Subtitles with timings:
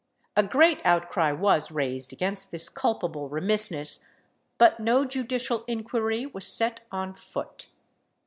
[0.35, 4.03] A great outcry was raised against this culpable remissness,
[4.57, 7.69] but no judicial inquiry was set on foot.